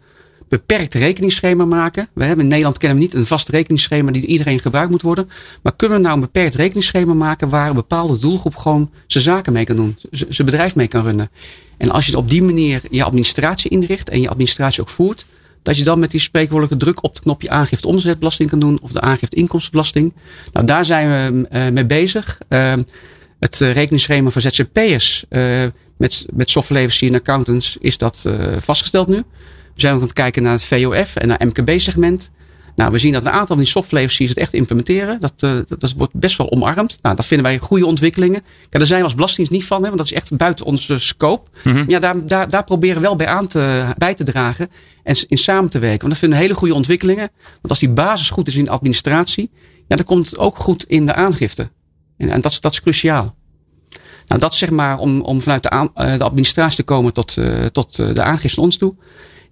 [0.47, 2.08] beperkt rekeningsschema maken.
[2.13, 5.29] We hebben in Nederland kennen we niet een vast rekeningsschema die iedereen gebruikt moet worden.
[5.62, 9.53] Maar kunnen we nou een beperkt rekeningsschema maken waar een bepaalde doelgroep gewoon zijn zaken
[9.53, 9.97] mee kan doen.
[10.12, 11.29] Zijn bedrijf mee kan runnen.
[11.77, 15.25] En als je op die manier je administratie inricht en je administratie ook voert.
[15.62, 18.79] Dat je dan met die spreekwoordelijke druk op het knopje aangifte omzetbelasting kan doen.
[18.81, 20.13] Of de aangifte inkomstenbelasting.
[20.51, 22.39] Nou, daar zijn we uh, mee bezig.
[22.49, 22.73] Uh,
[23.39, 25.63] het rekeningsschema voor ZZP'ers uh,
[25.97, 28.25] met, met softwareleveranciers en accountants is dat
[28.60, 29.23] vastgesteld nu.
[29.75, 32.31] We zijn ook aan het kijken naar het VOF en naar MKB-segment.
[32.75, 35.19] Nou, we zien dat een aantal van die softwareleveranciers het echt implementeren.
[35.19, 36.97] Dat, uh, dat, dat, wordt best wel omarmd.
[37.01, 38.41] Nou, dat vinden wij goede ontwikkelingen.
[38.69, 40.97] Ja, daar zijn we als Belastingdienst niet van, hè, want dat is echt buiten onze
[40.97, 41.49] scope.
[41.63, 41.89] Mm -hmm.
[41.89, 44.69] Ja, daar, daar, daar proberen we wel bij aan te, bij te dragen
[45.03, 45.99] en in samen te werken.
[45.99, 47.29] Want dat vinden we hele goede ontwikkelingen.
[47.43, 49.49] Want als die basis goed is in de administratie,
[49.88, 51.69] ja, dan komt het ook goed in de aangifte.
[52.17, 53.35] En, en dat, is, dat is cruciaal.
[54.25, 57.65] Nou, dat zeg maar om, om vanuit de, aan, de administratie te komen tot, uh,
[57.65, 58.95] tot de aangifte ons toe.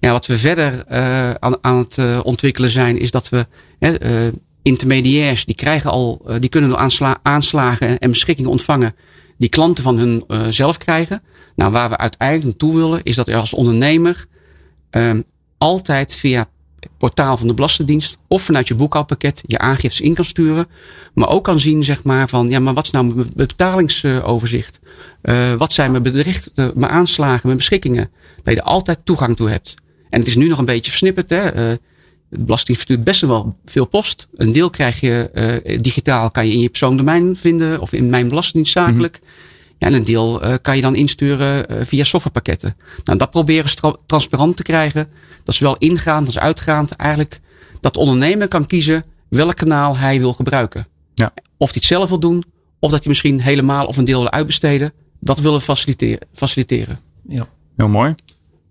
[0.03, 3.47] Ja, wat we verder uh, aan, aan, het uh, ontwikkelen zijn, is dat we
[3.79, 4.27] uh,
[4.61, 8.95] intermediairs, die krijgen al, die kunnen door aansla aanslagen en beschikkingen ontvangen,
[9.37, 11.21] die klanten van hun zelf krijgen.
[11.55, 14.25] Nou, waar we uiteindelijk naartoe willen, is dat je als ondernemer
[15.57, 16.47] altijd via
[16.79, 20.65] het portaal van de Belastingdienst of vanuit je boekhoudpakket je aangiftes in kan sturen.
[21.13, 24.79] Maar ook kan zien, zeg maar, van ja, maar wat is nou mijn betalingsoverzicht?
[25.57, 28.09] wat zijn mijn berichten, mijn aanslagen, mijn beschikkingen?
[28.41, 29.81] Dat je er altijd toegang toe hebt.
[30.13, 31.29] En het is nu nog een beetje versnipperd.
[31.29, 31.45] Hè?
[31.45, 31.77] Uh,
[32.29, 34.27] de belasting verstuurt best wel veel post.
[34.35, 35.29] Een deel krijg je
[35.65, 39.19] uh, digitaal, kan je in je persoondomein vinden of in mijn belastingdienst zakelijk.
[39.21, 39.75] Mm -hmm.
[39.77, 42.75] ja, en een deel uh, kan je dan insturen via softwarepakketten.
[43.03, 45.07] Nou, dat proberen we transparant te krijgen.
[45.43, 47.39] Dat zowel ingaand als uitgaand eigenlijk
[47.81, 50.87] dat de ondernemer kan kiezen welk kanaal hij wil gebruiken.
[51.13, 51.33] Ja.
[51.57, 52.43] Of hij het zelf wil doen,
[52.79, 54.93] of dat hij misschien helemaal of een deel wil uitbesteden.
[55.19, 56.27] Dat willen we faciliteren.
[56.33, 56.99] faciliteren.
[57.27, 57.47] Ja.
[57.75, 58.15] Heel mooi.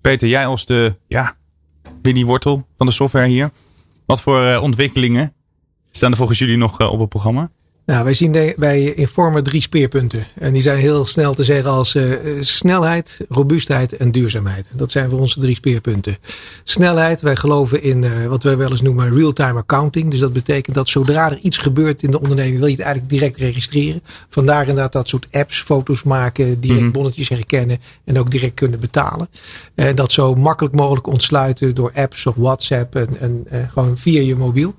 [0.02, 1.36] Peter, jij als de ja,
[2.02, 3.50] Winnie Wortel van de software hier.
[4.06, 5.34] Wat voor uh, ontwikkelingen
[5.90, 7.50] staan er volgens jullie nog uh, op het programma?
[7.86, 10.26] Nou, wij zien de, bij Informer drie speerpunten.
[10.34, 14.66] En die zijn heel snel te zeggen als uh, snelheid, robuustheid en duurzaamheid.
[14.74, 16.16] Dat zijn voor ons de drie speerpunten.
[16.64, 20.10] Snelheid, wij geloven in uh, wat wij wel eens noemen real-time accounting.
[20.10, 23.12] Dus dat betekent dat zodra er iets gebeurt in de onderneming, wil je het eigenlijk
[23.12, 24.02] direct registreren.
[24.28, 26.92] Vandaar inderdaad dat soort apps, foto's maken, direct mm -hmm.
[26.92, 29.28] bonnetjes herkennen en ook direct kunnen betalen.
[29.74, 34.20] En dat zo makkelijk mogelijk ontsluiten door apps of WhatsApp en, en uh, gewoon via
[34.20, 34.74] je mobiel.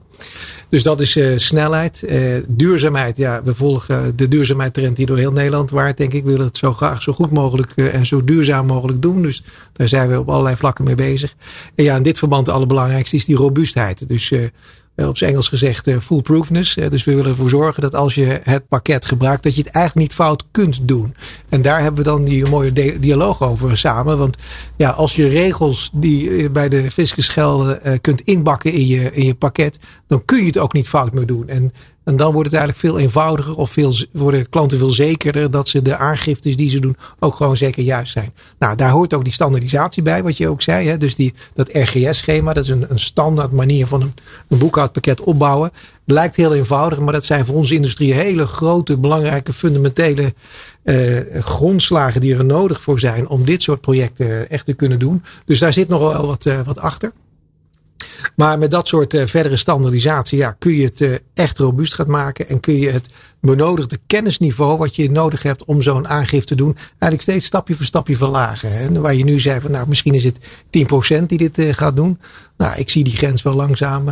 [0.70, 2.04] Dus dat is uh, snelheid.
[2.06, 6.24] Uh, duurzaamheid, ja, we volgen de duurzaamheidstrend die door heel Nederland waart, denk ik.
[6.24, 9.22] We willen het zo graag zo goed mogelijk en zo duurzaam mogelijk doen.
[9.22, 11.36] Dus daar zijn we op allerlei vlakken mee bezig.
[11.76, 14.10] En ja, in dit verband het allerbelangrijkste is die robuustheid.
[14.10, 14.32] Dus
[14.96, 16.78] op zijn Engels gezegd uh, foolproofness.
[16.78, 19.72] Uh, dus we willen ervoor zorgen dat als je het pakket gebruikt, dat je het
[19.72, 21.16] eigenlijk niet fout kunt doen.
[21.50, 24.18] En daar hebben we dan die mooie dialoog over samen.
[24.18, 24.38] Want
[24.76, 29.36] ja, als je regels die bij de fiscus gelden kunt inbakken in je, in je
[29.36, 31.48] pakket, dan kun je het ook niet fout meer doen.
[31.48, 35.68] En en dan wordt het eigenlijk veel eenvoudiger of veel, worden klanten veel zekerder dat
[35.68, 38.34] ze de aangiftes die ze doen ook gewoon zeker juist zijn.
[38.60, 40.88] Nou, daar hoort ook die standaardisatie bij, wat je ook zei.
[40.88, 40.98] Hè?
[40.98, 44.14] Dus die, dat RGS-schema, dat is een, een standaard manier van een,
[44.58, 45.72] boekhoudpakket opbouwen.
[46.06, 50.34] Lijkt heel eenvoudig, maar dat zijn voor onze industrie hele grote, belangrijke, fundamentele
[50.84, 55.24] uh, grondslagen die er nodig voor zijn om dit soort projecten echt te kunnen doen.
[55.46, 57.12] Dus daar zit nog wel wat, uh, wat achter.
[58.36, 62.10] Maar met dat soort uh, verdere standaardisatie ja, kun je het uh, echt robuust gaan
[62.10, 62.48] maken.
[62.50, 63.10] En kun je het
[63.40, 66.76] benodigde kennisniveau wat je nodig hebt om zo'n aangifte te doen.
[66.76, 68.78] Eigenlijk steeds stapje voor stapje verlagen.
[68.78, 69.00] Hè.
[69.00, 70.40] Waar je nu zei van nou misschien is het
[71.22, 72.20] 10% die dit uh, gaat doen.
[72.58, 74.04] Nou ik zie die grens wel langzaam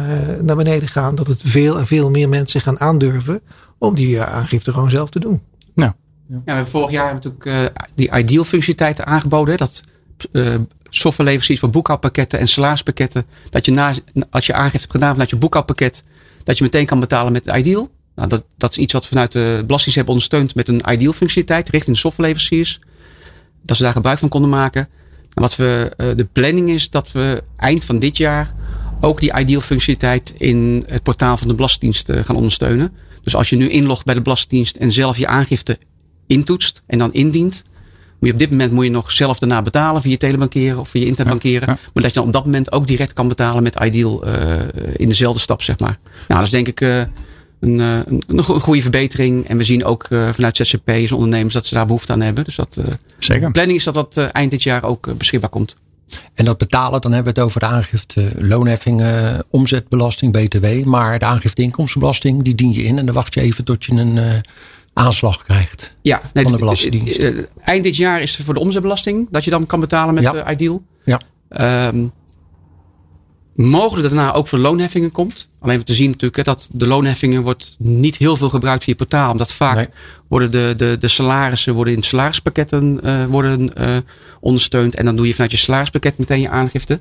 [0.42, 1.16] naar beneden gaan.
[1.16, 3.42] Dat het veel en veel meer mensen gaan aandurven
[3.78, 5.42] om die aangifte gewoon zelf te doen.
[5.74, 5.92] Nou.
[6.28, 9.58] Ja, we hebben vorig jaar natuurlijk die ideal functionaliteiten aangeboden.
[9.58, 9.84] Dat
[10.96, 13.26] softwareleveranciers voor boekhoudpakketten en salarispakketten.
[13.50, 13.94] Dat je na,
[14.30, 16.04] als je aangifte hebt gedaan vanuit je boekhoudpakket,
[16.44, 17.90] dat je meteen kan betalen met Ideal.
[18.16, 21.14] Nou, dat, dat is iets wat we vanuit de Belastingdienst hebben ondersteund met een Ideal
[21.14, 22.80] functionaliteit richting softwareleveranciers.
[23.64, 24.90] Dat ze daar gebruik van konden maken.
[25.34, 28.54] En wat we, uh, de planning is dat we eind van dit jaar
[29.02, 32.94] ook die Ideal functionaliteit in het portaal van de Belastingdienst uh, gaan ondersteunen.
[33.24, 35.78] Dus als je nu inlogt bij de Belastingdienst en zelf je aangifte
[36.28, 37.64] intoetst en dan indient,
[38.28, 41.68] je op dit moment moet je nog zelf daarna betalen via telebankeren of via internetbankeren.
[41.68, 41.90] Ja, ja.
[41.94, 44.34] Maar dat je dan op dat moment ook direct kan betalen met Ideal uh,
[44.96, 45.98] in dezelfde stap, zeg maar.
[46.04, 46.98] Nou, dat is denk ik uh,
[47.60, 49.48] een, een, een, goede verbetering.
[49.48, 52.44] En we zien ook uh, vanuit ZZP's ondernemers dat ze daar behoefte aan hebben.
[52.44, 52.80] Dus dat,
[53.20, 53.46] Zeker.
[53.46, 55.78] De planning is dat dat eind dit jaar ook beschikbaar komt.
[56.34, 59.04] En dat betalen, dan hebben we het over de aangifte loonheffing,
[59.50, 60.86] omzetbelasting, BTW.
[60.86, 62.98] Maar de aangifte inkomstenbelasting, die dien je in.
[62.98, 64.44] En dan wacht je even tot je een
[64.94, 65.96] aanslag krijgt.
[66.02, 67.18] Ja, nee, Van de Belastingdienst.
[67.18, 70.24] eh, eind dit jaar is er voor de omzetbelasting dat je dan kan betalen met
[70.24, 70.52] Ja.
[70.52, 70.84] Ideal.
[71.06, 71.22] Ja.
[71.50, 72.06] Ehm,
[73.56, 75.50] mogelijk dat daarna ook voor loonheffingen komt.
[75.60, 78.96] Alleen om te zien natuurlijk hè, dat de loonheffingen wordt niet heel veel gebruikt via
[78.96, 79.32] portaal.
[79.32, 79.88] Omdat vaak Nee.
[80.28, 83.98] worden de, de, de salarissen worden in salarispakketten eh, worden, eh,
[84.40, 84.96] ondersteund.
[84.96, 87.00] En dan doe je vanuit je salarispakket meteen je aangifte.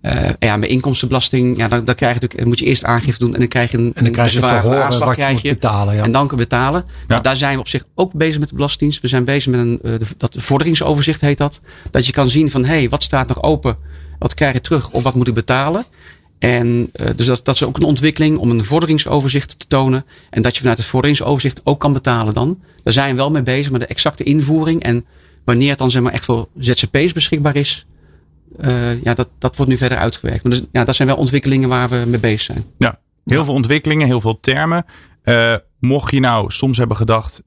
[0.00, 2.84] Eh, en ja, met inkomstenbelasting, ja, dan, dan krijg je natuurlijk, dan moet je eerst
[2.84, 5.48] aangifte doen en dan krijg je een, En dan krijg je horen aanslag wat je
[5.48, 5.94] betalen.
[5.94, 6.02] Ja.
[6.02, 6.84] en dan we betalen.
[7.06, 9.02] Nou, daar zijn we op zich ook bezig met de Belastingdienst.
[9.02, 11.60] We zijn bezig met een eh, de- dat vorderingsoverzicht heet dat.
[11.90, 13.76] Dat je kan zien van hé, hey, wat staat nog open?
[14.18, 15.84] Wat krijg je terug of wat moet ik betalen?
[16.38, 20.04] En eh, dus dat, dat is ook een ontwikkeling om een vorderingsoverzicht te tonen.
[20.30, 22.58] En dat je vanuit het vorderingsoverzicht ook kan betalen dan.
[22.82, 25.04] Daar zijn we wel mee bezig, maar de exacte invoering en
[25.44, 27.86] wanneer het dan zeg maar echt voor ZZP's beschikbaar is.
[28.58, 30.42] Eh, ja, dat, dat wordt nu verder uitgewerkt.
[30.42, 32.64] Maar dus, ja, dat zijn wel ontwikkelingen waar we mee bezig zijn.
[32.78, 34.84] Ja, heel veel ontwikkelingen, heel veel termen.
[35.22, 37.42] Eh, mocht je nou soms hebben gedacht,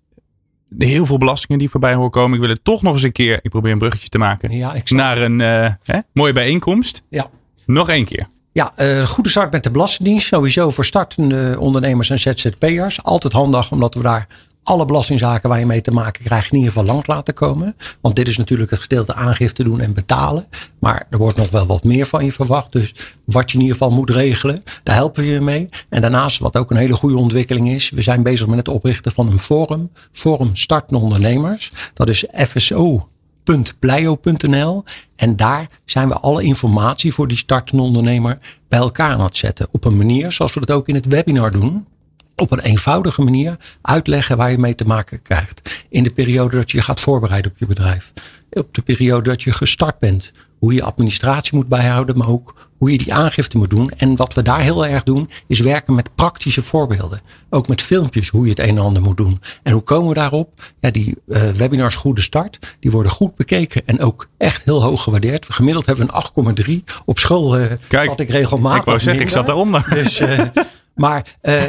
[0.78, 2.34] heel veel belastingen die voorbij horen komen.
[2.34, 4.76] Ik wil het toch nog eens een keer, ik probeer een bruggetje te maken, Ja,
[4.86, 7.04] naar een eh, hè, mooie bijeenkomst.
[7.10, 7.30] Ja.
[7.66, 8.28] Nog één keer.
[8.52, 10.28] Ja, eh, goede start met de Belastingdienst.
[10.28, 13.04] Sowieso voor startende ondernemers en ZZP'ers.
[13.04, 14.28] Altijd handig, omdat we daar
[14.63, 17.76] alle belastingzaken waar je mee te maken krijgt in ieder geval langs laten komen.
[18.02, 20.47] Want dit is natuurlijk het gedeelte aangifte doen en betalen.
[20.80, 22.71] Maar er wordt nog wel wat meer van je verwacht.
[22.71, 22.93] Dus
[23.26, 25.69] wat je in ieder geval moet regelen, daar helpen we je mee.
[25.89, 27.89] En daarnaast, wat ook een hele goede ontwikkeling is.
[27.89, 29.91] We zijn bezig met het oprichten van een forum.
[30.12, 31.71] Forum Startende Ondernemers.
[31.93, 33.08] Dat is FSO
[33.43, 34.84] www.pleio.nl.
[35.15, 39.67] En daar zijn we alle informatie voor die startende ondernemer bij elkaar aan het zetten.
[39.71, 41.88] Op een manier zoals we dat ook in het webinar doen.
[42.36, 45.86] Op een eenvoudige manier uitleggen waar je mee te maken krijgt.
[45.89, 48.13] In de periode dat je je gaat voorbereiden op je bedrijf.
[48.52, 50.32] Op de periode dat je gestart bent.
[50.60, 53.91] Hoe je administratie moet bijhouden, maar ook hoe je die aangifte moet doen.
[53.98, 57.22] En wat we daar heel erg doen, is werken met praktische voorbeelden.
[57.50, 59.41] Ook met filmpjes, hoe je het een en ander moet doen.
[59.63, 60.74] En hoe komen we daarop?
[60.80, 65.04] Ja, die eh, webinars Goede Start, die worden goed bekeken en ook echt heel hoog
[65.04, 65.46] gewaardeerd.
[65.50, 66.93] Gemiddeld hebben we een 8,3.
[67.06, 69.86] Op school eh Kijk, zat ik regelmatig ik wou zeggen, ik zat daaronder.
[69.89, 70.39] Dus, eh,
[70.96, 71.63] maar eh,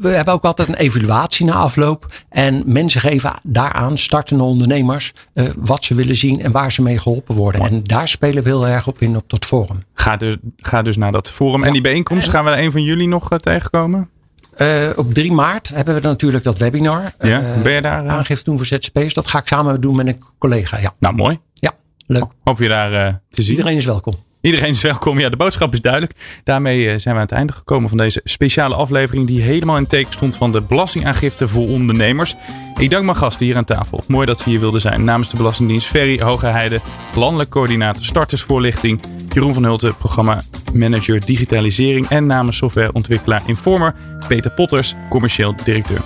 [0.00, 2.06] we hebben ook altijd een evaluatie na afloop.
[2.28, 6.98] En mensen geven daaraan, startende ondernemers, eh, wat ze willen zien en waar ze mee
[6.98, 7.60] geholpen worden.
[7.60, 9.82] En daar spelen we heel erg op in op dat forum.
[9.94, 11.64] Ga dus, ga dus naar dat forum.
[11.64, 14.08] En die bijeenkomst, gaan we er een van jullie nog eh, tegenkomen?
[14.56, 17.12] Eh, op 3 maart hebben we dan natuurlijk dat webinar.
[17.20, 18.08] Ja, ben je daar?
[18.08, 19.14] aangifte doen voor ZZP's.
[19.14, 20.78] Dat ga ik samen doen met een collega.
[20.78, 21.38] Ja, Nou, mooi.
[21.54, 21.74] ja
[22.06, 22.24] leuk.
[22.44, 23.56] Hoop je daar te zien.
[23.56, 24.14] Iedereen is welkom.
[24.40, 25.18] Iedereen is welkom.
[25.18, 26.12] Ja, de boodschap is duidelijk.
[26.44, 29.26] Daarmee eh, zijn we aan het einde gekomen van deze speciale aflevering.
[29.26, 32.34] Die helemaal in teken stond van de belastingaangifte voor ondernemers.
[32.78, 34.04] Ik dank mijn gasten hier aan tafel.
[34.06, 35.04] Mooi dat ze hier wilden zijn.
[35.04, 36.80] Namens de Belastingdienst Ferry Hogeheide,
[37.14, 39.00] landelijk coördinator startersvoorlichting.
[39.28, 40.42] Jeroen van Hulten, programma
[40.74, 42.08] manager digitalisering.
[42.08, 43.94] En namens softwareontwikkelaar Informer,
[44.28, 46.00] Peter Potters, commercieel directeur.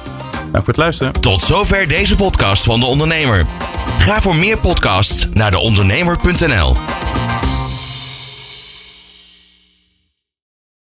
[0.53, 1.13] Dank voor het luisteren.
[1.13, 3.47] Tot zover deze podcast van De Ondernemer.
[3.99, 6.77] Ga voor meer podcasts naar deondernemer.nl.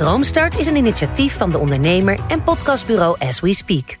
[0.00, 3.96] Droomstart is een initiatief van de ondernemer en podcastbureau As We Speak.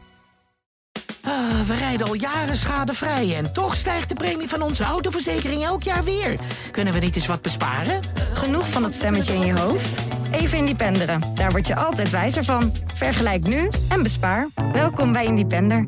[1.22, 1.32] Ah,
[1.66, 6.04] we rijden al jaren schadevrij en toch stijgt de premie van onze autoverzekering elk jaar
[6.04, 6.38] weer.
[6.70, 8.00] Kunnen we niet eens wat besparen?
[8.32, 9.98] Genoeg van dat stemmetje in je hoofd?
[10.30, 11.22] Even Independeren.
[11.34, 12.72] Daar word je altijd wijzer van.
[12.94, 14.48] Vergelijk nu en bespaar.
[14.72, 15.86] Welkom bij Independer.